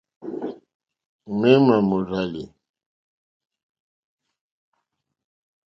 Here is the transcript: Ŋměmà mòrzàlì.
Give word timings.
Ŋměmà 1.37 1.75
mòrzàlì. 1.89 2.43